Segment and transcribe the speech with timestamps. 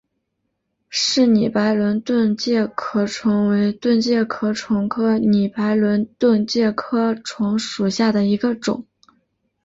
[0.89, 8.87] 柿拟白轮盾介壳虫为盾介壳虫科拟白轮盾介壳虫属下的一个种。